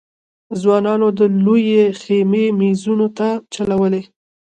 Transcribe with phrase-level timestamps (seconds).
[0.61, 3.93] ځوانانو د لويې خېمې مېزونو ته چلول.